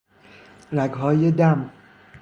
[0.71, 1.69] رگهای دم